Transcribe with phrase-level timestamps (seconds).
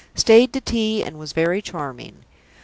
[0.15, 2.25] "Stayed to tea and was very charming."